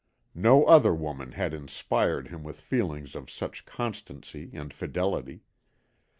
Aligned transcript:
No 0.33 0.65
other 0.65 0.95
woman 0.95 1.33
had 1.33 1.53
inspired 1.53 2.29
him 2.29 2.43
with 2.43 2.59
feelings 2.59 3.15
of 3.15 3.29
such 3.29 3.65
constancy 3.67 4.49
and 4.51 4.73
fidelity. 4.73 5.43